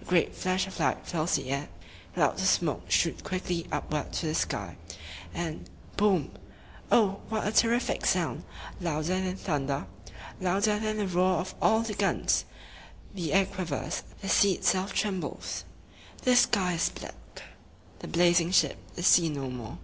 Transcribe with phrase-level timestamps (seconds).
[0.00, 1.68] A great flash of light fills the air;
[2.14, 4.78] clouds of smoke shoot quickly upward to the sky;
[5.34, 5.68] and
[5.98, 6.30] "Boom!"
[6.90, 8.44] Oh, what a ter rif ic sound!
[8.80, 9.84] Louder than thunder,
[10.40, 12.46] louder than the roar of all the guns!
[13.12, 15.64] The air quivers; the sea itself trembles;
[16.22, 17.42] the sky is black.
[17.98, 19.76] The blazing ship is seen no more.